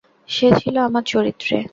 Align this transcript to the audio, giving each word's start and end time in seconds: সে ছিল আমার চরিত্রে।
সে 0.29 0.47
ছিল 0.59 0.75
আমার 0.79 1.03
চরিত্রে। 1.03 1.55